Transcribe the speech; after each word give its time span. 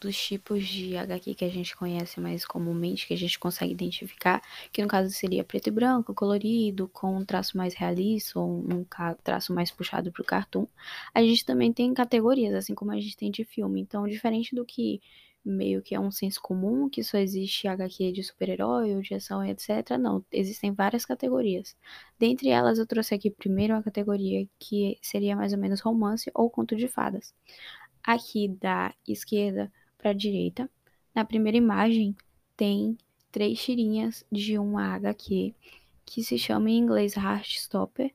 dos 0.00 0.16
tipos 0.16 0.66
de 0.66 0.96
HQ 0.96 1.34
que 1.34 1.44
a 1.44 1.48
gente 1.48 1.76
conhece 1.76 2.20
mais 2.20 2.44
comumente, 2.44 3.06
que 3.06 3.14
a 3.14 3.16
gente 3.16 3.38
consegue 3.38 3.72
identificar, 3.72 4.42
que 4.72 4.82
no 4.82 4.88
caso 4.88 5.10
seria 5.10 5.44
preto 5.44 5.68
e 5.68 5.70
branco, 5.70 6.14
colorido, 6.14 6.88
com 6.88 7.16
um 7.18 7.24
traço 7.24 7.56
mais 7.56 7.74
realista 7.74 8.40
ou 8.40 8.48
um 8.48 8.84
traço 9.22 9.52
mais 9.54 9.70
puxado 9.70 10.10
para 10.10 10.22
o 10.22 10.24
cartoon. 10.24 10.66
A 11.14 11.22
gente 11.22 11.44
também 11.44 11.72
tem 11.72 11.92
categorias, 11.94 12.54
assim 12.54 12.74
como 12.74 12.90
a 12.92 13.00
gente 13.00 13.16
tem 13.16 13.30
de 13.30 13.44
filme. 13.44 13.80
Então, 13.80 14.08
diferente 14.08 14.54
do 14.54 14.64
que 14.64 15.00
meio 15.44 15.82
que 15.82 15.94
é 15.94 16.00
um 16.00 16.10
senso 16.10 16.40
comum 16.40 16.88
que 16.88 17.02
só 17.02 17.18
existe 17.18 17.66
HQ 17.66 18.12
de 18.12 18.22
super-herói 18.22 18.94
ou 18.94 19.00
de 19.00 19.14
ação, 19.14 19.44
etc. 19.44 19.96
Não, 19.98 20.24
existem 20.30 20.72
várias 20.72 21.04
categorias. 21.04 21.76
Dentre 22.18 22.50
elas, 22.50 22.78
eu 22.78 22.86
trouxe 22.86 23.14
aqui 23.14 23.30
primeiro 23.30 23.74
uma 23.74 23.82
categoria 23.82 24.46
que 24.58 24.98
seria 25.02 25.36
mais 25.36 25.52
ou 25.52 25.58
menos 25.58 25.80
romance 25.80 26.30
ou 26.34 26.50
conto 26.50 26.76
de 26.76 26.88
fadas. 26.88 27.34
Aqui 28.02 28.48
da 28.48 28.94
esquerda 29.06 29.70
para 30.00 30.10
a 30.10 30.14
direita, 30.14 30.68
na 31.14 31.24
primeira 31.24 31.58
imagem, 31.58 32.16
tem 32.56 32.96
três 33.30 33.62
tirinhas 33.62 34.24
de 34.30 34.58
uma 34.58 34.94
HQ 34.94 35.54
que 36.04 36.22
se 36.24 36.38
chama 36.38 36.70
em 36.70 36.78
inglês 36.78 37.16
Heartstopper 37.16 38.12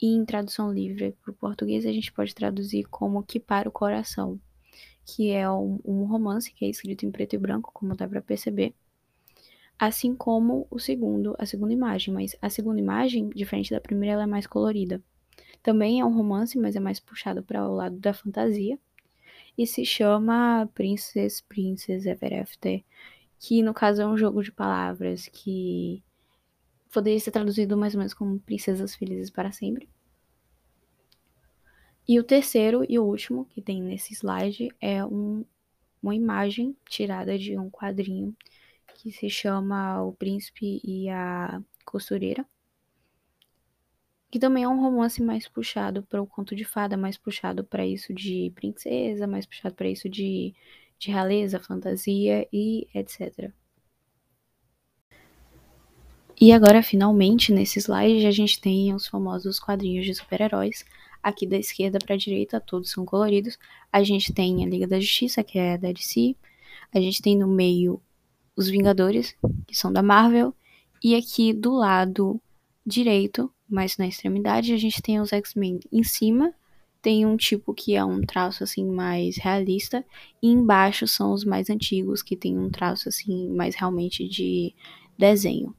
e 0.00 0.06
em 0.06 0.24
tradução 0.24 0.72
livre 0.72 1.14
para 1.22 1.30
o 1.30 1.34
português 1.34 1.86
a 1.86 1.92
gente 1.92 2.12
pode 2.12 2.34
traduzir 2.34 2.84
como 2.84 3.22
Que 3.22 3.40
para 3.40 3.68
o 3.68 3.72
Coração 3.72 4.38
que 5.08 5.30
é 5.30 5.50
um, 5.50 5.80
um 5.84 6.04
romance 6.04 6.52
que 6.52 6.66
é 6.66 6.68
escrito 6.68 7.06
em 7.06 7.10
preto 7.10 7.32
e 7.32 7.38
branco, 7.38 7.70
como 7.72 7.96
dá 7.96 8.06
para 8.06 8.20
perceber, 8.20 8.74
assim 9.78 10.14
como 10.14 10.66
o 10.70 10.78
segundo, 10.78 11.34
a 11.38 11.46
segunda 11.46 11.72
imagem, 11.72 12.12
mas 12.12 12.36
a 12.42 12.50
segunda 12.50 12.78
imagem, 12.78 13.30
diferente 13.30 13.70
da 13.70 13.80
primeira, 13.80 14.14
ela 14.14 14.22
é 14.24 14.26
mais 14.26 14.46
colorida. 14.46 15.02
Também 15.62 15.98
é 15.98 16.04
um 16.04 16.14
romance, 16.14 16.58
mas 16.58 16.76
é 16.76 16.80
mais 16.80 17.00
puxado 17.00 17.42
para 17.42 17.66
o 17.66 17.74
lado 17.74 17.96
da 17.98 18.12
fantasia, 18.12 18.78
e 19.58 19.66
se 19.66 19.84
chama 19.84 20.70
Princess 20.72 21.40
Princess 21.40 22.06
Ever 22.06 22.42
After, 22.42 22.82
que 23.40 23.60
no 23.60 23.74
caso 23.74 24.00
é 24.00 24.06
um 24.06 24.16
jogo 24.16 24.40
de 24.40 24.52
palavras 24.52 25.26
que 25.26 26.00
poderia 26.92 27.18
ser 27.18 27.32
traduzido 27.32 27.76
mais 27.76 27.92
ou 27.92 27.98
menos 27.98 28.14
como 28.14 28.38
Princesas 28.38 28.94
Felizes 28.94 29.30
para 29.30 29.50
Sempre. 29.50 29.88
E 32.06 32.18
o 32.18 32.24
terceiro 32.24 32.86
e 32.88 32.98
o 32.98 33.04
último 33.04 33.44
que 33.46 33.60
tem 33.60 33.82
nesse 33.82 34.14
slide 34.14 34.74
é 34.80 35.04
um, 35.04 35.44
uma 36.00 36.14
imagem 36.14 36.74
tirada 36.88 37.36
de 37.36 37.58
um 37.58 37.68
quadrinho 37.68 38.34
que 38.94 39.10
se 39.10 39.28
chama 39.28 40.02
O 40.02 40.12
Príncipe 40.12 40.80
e 40.82 41.08
a 41.10 41.60
Costureira. 41.84 42.46
Que 44.30 44.38
também 44.38 44.64
é 44.64 44.68
um 44.68 44.80
romance 44.80 45.22
mais 45.22 45.48
puxado 45.48 46.02
para 46.02 46.20
o 46.20 46.26
conto 46.26 46.54
de 46.54 46.64
fada, 46.64 46.96
mais 46.96 47.16
puxado 47.16 47.64
para 47.64 47.86
isso 47.86 48.12
de 48.12 48.52
princesa, 48.54 49.26
mais 49.26 49.46
puxado 49.46 49.74
para 49.74 49.88
isso 49.88 50.08
de, 50.08 50.54
de 50.98 51.10
realeza, 51.10 51.58
fantasia 51.58 52.46
e 52.52 52.86
etc. 52.94 53.50
E 56.40 56.52
agora, 56.52 56.82
finalmente, 56.82 57.52
nesse 57.52 57.80
slide, 57.80 58.26
a 58.26 58.30
gente 58.30 58.60
tem 58.60 58.94
os 58.94 59.06
famosos 59.08 59.58
quadrinhos 59.58 60.06
de 60.06 60.14
super-heróis, 60.14 60.84
Aqui 61.22 61.46
da 61.46 61.56
esquerda 61.56 61.98
para 61.98 62.14
a 62.14 62.18
direita, 62.18 62.60
todos 62.60 62.90
são 62.90 63.04
coloridos. 63.04 63.58
A 63.92 64.02
gente 64.02 64.32
tem 64.32 64.64
a 64.64 64.68
Liga 64.68 64.86
da 64.86 65.00
Justiça, 65.00 65.42
que 65.42 65.58
é 65.58 65.76
da 65.76 65.90
DC. 65.92 66.36
A 66.94 67.00
gente 67.00 67.20
tem 67.20 67.36
no 67.36 67.48
meio 67.48 68.00
os 68.56 68.68
Vingadores, 68.68 69.36
que 69.66 69.76
são 69.76 69.92
da 69.92 70.02
Marvel. 70.02 70.54
E 71.02 71.14
aqui 71.14 71.52
do 71.52 71.72
lado 71.72 72.40
direito, 72.86 73.52
mais 73.68 73.96
na 73.96 74.06
extremidade, 74.06 74.72
a 74.72 74.76
gente 74.76 75.02
tem 75.02 75.20
os 75.20 75.32
X-Men 75.32 75.80
em 75.92 76.02
cima. 76.02 76.54
Tem 77.00 77.24
um 77.24 77.36
tipo 77.36 77.72
que 77.72 77.94
é 77.94 78.04
um 78.04 78.22
traço 78.22 78.64
assim 78.64 78.84
mais 78.84 79.36
realista. 79.36 80.04
E 80.42 80.48
embaixo 80.48 81.06
são 81.06 81.32
os 81.32 81.44
mais 81.44 81.70
antigos, 81.70 82.22
que 82.22 82.36
tem 82.36 82.58
um 82.58 82.70
traço 82.70 83.08
assim 83.08 83.48
mais 83.50 83.74
realmente 83.74 84.26
de 84.28 84.74
desenho. 85.16 85.74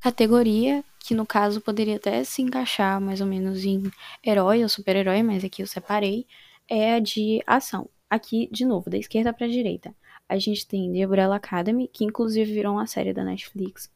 Categoria 0.00 0.84
que 1.02 1.14
no 1.14 1.26
caso 1.26 1.60
poderia 1.60 1.96
até 1.96 2.22
se 2.22 2.42
encaixar 2.42 3.00
mais 3.00 3.20
ou 3.20 3.26
menos 3.26 3.64
em 3.64 3.90
herói 4.24 4.62
ou 4.62 4.68
super-herói, 4.68 5.22
mas 5.22 5.44
aqui 5.44 5.62
eu 5.62 5.66
separei, 5.66 6.26
é 6.68 6.94
a 6.94 7.00
de 7.00 7.42
ação. 7.46 7.88
Aqui, 8.08 8.48
de 8.52 8.64
novo, 8.64 8.88
da 8.88 8.96
esquerda 8.96 9.32
para 9.32 9.46
a 9.46 9.50
direita, 9.50 9.94
a 10.28 10.38
gente 10.38 10.66
tem 10.66 10.92
The 10.92 11.06
Umbrella 11.06 11.36
Academy, 11.36 11.88
que 11.88 12.04
inclusive 12.04 12.52
virou 12.52 12.74
uma 12.74 12.86
série 12.86 13.12
da 13.12 13.24
Netflix. 13.24 13.90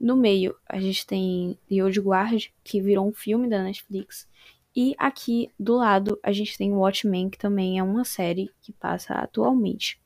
No 0.00 0.16
meio, 0.16 0.54
a 0.68 0.78
gente 0.78 1.06
tem 1.06 1.58
The 1.68 1.82
Old 1.82 2.00
Guard, 2.00 2.46
que 2.62 2.80
virou 2.80 3.08
um 3.08 3.12
filme 3.12 3.48
da 3.48 3.62
Netflix. 3.62 4.28
E 4.74 4.94
aqui 4.96 5.50
do 5.58 5.76
lado, 5.76 6.18
a 6.22 6.30
gente 6.30 6.56
tem 6.56 6.72
Watchmen, 6.72 7.28
que 7.30 7.38
também 7.38 7.78
é 7.78 7.82
uma 7.82 8.04
série 8.04 8.50
que 8.60 8.72
passa 8.72 9.14
atualmente. 9.14 10.00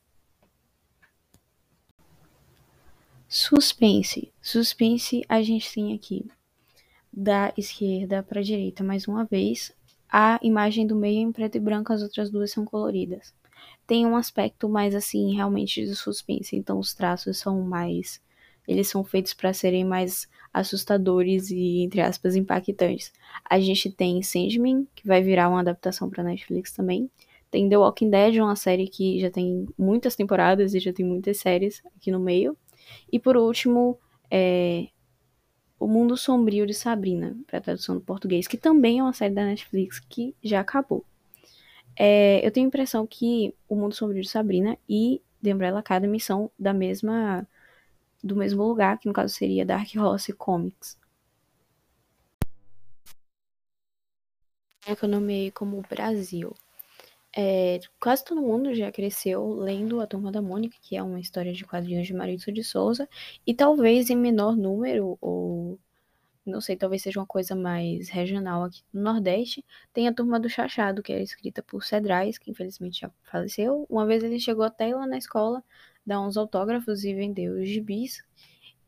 Suspense. 3.27 4.31
Suspense 4.41 5.23
a 5.27 5.41
gente 5.41 5.71
tem 5.73 5.93
aqui 5.93 6.25
da 7.11 7.53
esquerda 7.55 8.23
para 8.23 8.41
direita 8.41 8.83
mais 8.83 9.07
uma 9.07 9.25
vez. 9.25 9.71
A 10.09 10.39
imagem 10.41 10.87
do 10.87 10.95
meio 10.95 11.19
é 11.19 11.21
em 11.21 11.31
preto 11.31 11.57
e 11.57 11.59
branco, 11.59 11.93
as 11.93 12.01
outras 12.01 12.29
duas 12.29 12.51
são 12.51 12.65
coloridas. 12.65 13.33
Tem 13.85 14.05
um 14.05 14.15
aspecto 14.15 14.67
mais 14.69 14.95
assim, 14.95 15.35
realmente 15.35 15.85
de 15.85 15.95
suspense, 15.95 16.55
então 16.55 16.79
os 16.79 16.93
traços 16.93 17.37
são 17.37 17.61
mais 17.61 18.21
eles 18.67 18.87
são 18.87 19.03
feitos 19.03 19.33
para 19.33 19.53
serem 19.53 19.83
mais 19.83 20.27
assustadores 20.53 21.49
e 21.49 21.81
entre 21.81 22.01
aspas 22.01 22.35
impactantes. 22.35 23.11
A 23.49 23.59
gente 23.59 23.91
tem 23.91 24.21
Sandman, 24.21 24.87
que 24.93 25.07
vai 25.07 25.21
virar 25.21 25.49
uma 25.49 25.59
adaptação 25.59 26.09
para 26.09 26.23
Netflix 26.23 26.71
também. 26.71 27.09
Tem 27.49 27.67
The 27.69 27.77
Walking 27.77 28.09
Dead, 28.09 28.37
uma 28.37 28.55
série 28.55 28.87
que 28.87 29.19
já 29.19 29.29
tem 29.29 29.67
muitas 29.77 30.15
temporadas 30.15 30.73
e 30.73 30.79
já 30.79 30.93
tem 30.93 31.05
muitas 31.05 31.37
séries 31.37 31.81
aqui 31.95 32.11
no 32.11 32.19
meio. 32.19 32.57
E 33.11 33.19
por 33.19 33.37
último, 33.37 33.99
é, 34.29 34.87
O 35.79 35.87
Mundo 35.87 36.15
Sombrio 36.15 36.65
de 36.65 36.73
Sabrina, 36.73 37.37
para 37.45 37.61
tradução 37.61 37.95
do 37.95 38.01
português, 38.01 38.47
que 38.47 38.57
também 38.57 38.99
é 38.99 39.03
uma 39.03 39.13
série 39.13 39.33
da 39.33 39.45
Netflix 39.45 39.99
que 39.99 40.35
já 40.43 40.61
acabou. 40.61 41.05
É, 41.95 42.45
eu 42.45 42.51
tenho 42.51 42.65
a 42.65 42.69
impressão 42.69 43.05
que 43.05 43.53
O 43.67 43.75
Mundo 43.75 43.93
Sombrio 43.93 44.21
de 44.21 44.29
Sabrina 44.29 44.77
e 44.87 45.21
The 45.43 45.53
Umbrella 45.53 45.79
Academy 45.79 46.19
são 46.19 46.49
da 46.57 46.73
mesma 46.73 47.47
do 48.23 48.35
mesmo 48.35 48.63
lugar, 48.63 48.97
que 48.97 49.07
no 49.07 49.13
caso 49.13 49.33
seria 49.33 49.65
Dark 49.65 49.89
Horse 49.95 50.31
Comics. 50.33 50.97
Que 54.81 55.05
eu 55.05 55.09
nomeei 55.09 55.51
como 55.51 55.81
Brasil. 55.89 56.53
É, 57.35 57.79
quase 57.99 58.23
todo 58.23 58.41
mundo 58.41 58.75
já 58.75 58.91
cresceu 58.91 59.53
lendo 59.55 59.99
A 59.99 60.05
Turma 60.07 60.31
da 60.31 60.41
Mônica, 60.41 60.77
que 60.81 60.95
é 60.95 61.01
uma 61.01 61.19
história 61.19 61.51
de 61.51 61.65
quadrinhos 61.65 62.05
de 62.05 62.13
Maurício 62.13 62.53
de 62.53 62.63
Souza, 62.63 63.09
e 63.45 63.53
talvez 63.55 64.09
em 64.09 64.15
menor 64.15 64.55
número, 64.55 65.17
ou 65.19 65.79
não 66.45 66.61
sei, 66.61 66.75
talvez 66.75 67.01
seja 67.01 67.19
uma 67.19 67.25
coisa 67.25 67.55
mais 67.55 68.09
regional 68.09 68.63
aqui 68.65 68.83
no 68.93 69.01
Nordeste, 69.01 69.65
tem 69.91 70.07
a 70.07 70.13
Turma 70.13 70.39
do 70.39 70.49
Chachado, 70.49 71.01
que 71.01 71.11
era 71.11 71.23
escrita 71.23 71.63
por 71.63 71.83
Cedrais, 71.83 72.37
que 72.37 72.51
infelizmente 72.51 73.01
já 73.01 73.11
faleceu. 73.23 73.85
Uma 73.89 74.05
vez 74.05 74.23
ele 74.23 74.39
chegou 74.39 74.63
até 74.63 74.93
lá 74.93 75.07
na 75.07 75.17
escola, 75.17 75.63
dar 76.05 76.21
uns 76.21 76.37
autógrafos 76.37 77.03
e 77.03 77.13
vender 77.13 77.49
os 77.49 77.67
gibis. 77.67 78.23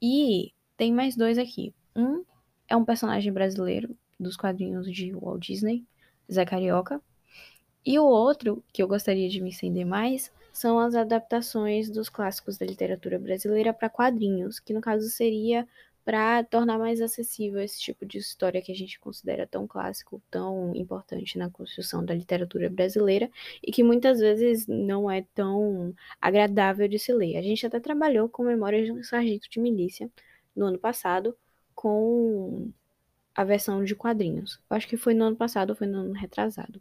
E 0.01 0.53
tem 0.77 0.93
mais 0.93 1.15
dois 1.15 1.37
aqui. 1.37 1.73
Um 1.95 2.23
é 2.67 2.75
um 2.75 2.85
personagem 2.85 3.31
brasileiro 3.31 3.95
dos 4.19 4.35
quadrinhos 4.35 4.91
de 4.91 5.13
Walt 5.13 5.45
Disney, 5.45 5.85
Zé 6.31 6.45
Carioca, 6.45 7.01
e 7.85 7.99
o 7.99 8.03
outro, 8.03 8.63
que 8.73 8.81
eu 8.81 8.87
gostaria 8.87 9.29
de 9.29 9.39
me 9.39 9.51
estender 9.51 9.85
mais, 9.85 10.31
são 10.51 10.79
as 10.79 10.95
adaptações 10.95 11.87
dos 11.87 12.09
clássicos 12.09 12.57
da 12.57 12.65
literatura 12.65 13.19
brasileira 13.19 13.71
para 13.71 13.89
quadrinhos, 13.89 14.59
que 14.59 14.73
no 14.73 14.81
caso 14.81 15.07
seria 15.07 15.67
para 16.05 16.43
tornar 16.43 16.77
mais 16.77 17.01
acessível 17.01 17.59
esse 17.61 17.81
tipo 17.81 18.05
de 18.05 18.19
história 18.19 18.61
que 18.61 18.71
a 18.71 18.75
gente 18.75 18.99
considera 18.99 19.47
tão 19.47 19.65
clássico, 19.65 20.21
tão 20.29 20.75
importante 20.75 21.35
na 21.35 21.49
construção 21.49 22.05
da 22.05 22.13
literatura 22.13 22.69
brasileira 22.69 23.29
e 23.61 23.71
que 23.71 23.83
muitas 23.83 24.19
vezes 24.19 24.67
não 24.67 25.09
é 25.09 25.25
tão 25.33 25.95
agradável 26.21 26.87
de 26.87 26.99
se 26.99 27.11
ler. 27.11 27.37
A 27.37 27.41
gente 27.41 27.65
até 27.65 27.79
trabalhou 27.79 28.29
com 28.29 28.43
Memórias 28.43 28.85
de 28.85 28.91
um 28.91 29.03
Sargento 29.03 29.49
de 29.49 29.59
Milícia 29.59 30.09
no 30.55 30.67
ano 30.67 30.77
passado 30.77 31.35
com 31.73 32.71
a 33.33 33.43
versão 33.43 33.83
de 33.83 33.95
quadrinhos. 33.95 34.59
Acho 34.69 34.87
que 34.87 34.97
foi 34.97 35.15
no 35.15 35.25
ano 35.25 35.35
passado 35.35 35.71
ou 35.71 35.75
foi 35.75 35.87
no 35.87 35.99
ano 35.99 36.13
retrasado. 36.13 36.79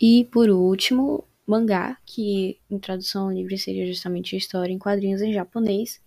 E 0.00 0.24
por 0.26 0.50
último, 0.50 1.24
mangá, 1.44 1.98
que 2.06 2.60
em 2.70 2.78
tradução 2.78 3.32
livre 3.32 3.58
seria 3.58 3.86
justamente 3.86 4.36
história 4.36 4.72
em 4.72 4.78
quadrinhos 4.78 5.20
em 5.20 5.32
japonês. 5.32 6.00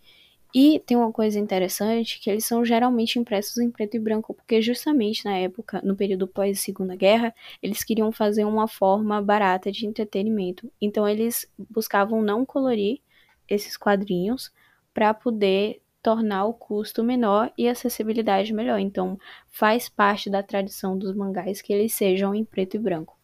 E 0.53 0.79
tem 0.85 0.97
uma 0.97 1.11
coisa 1.11 1.39
interessante 1.39 2.19
que 2.19 2.29
eles 2.29 2.45
são 2.45 2.63
geralmente 2.65 3.19
impressos 3.19 3.57
em 3.57 3.69
preto 3.69 3.95
e 3.95 3.99
branco, 3.99 4.33
porque 4.33 4.61
justamente 4.61 5.25
na 5.25 5.37
época, 5.37 5.81
no 5.83 5.95
período 5.95 6.27
pós 6.27 6.59
Segunda 6.61 6.95
Guerra, 6.95 7.33
eles 7.61 7.83
queriam 7.83 8.11
fazer 8.11 8.45
uma 8.45 8.67
forma 8.67 9.21
barata 9.21 9.71
de 9.71 9.85
entretenimento. 9.85 10.71
Então 10.81 11.07
eles 11.07 11.51
buscavam 11.57 12.21
não 12.21 12.45
colorir 12.45 12.99
esses 13.47 13.77
quadrinhos 13.77 14.51
para 14.93 15.13
poder 15.13 15.81
tornar 16.01 16.45
o 16.45 16.53
custo 16.53 17.03
menor 17.03 17.51
e 17.57 17.67
a 17.67 17.71
acessibilidade 17.73 18.53
melhor. 18.53 18.79
Então 18.79 19.19
faz 19.49 19.89
parte 19.89 20.29
da 20.29 20.41
tradição 20.41 20.97
dos 20.97 21.13
mangás 21.15 21.61
que 21.61 21.73
eles 21.73 21.93
sejam 21.93 22.33
em 22.33 22.45
preto 22.45 22.75
e 22.75 22.79
branco. 22.79 23.16